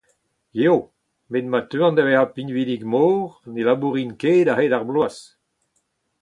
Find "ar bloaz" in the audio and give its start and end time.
4.75-5.17